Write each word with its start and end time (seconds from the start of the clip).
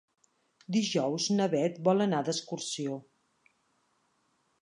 Dijous 0.75 1.27
na 1.33 1.45
Bet 1.51 1.77
vol 1.89 2.03
anar 2.07 2.23
d'excursió. 2.29 2.97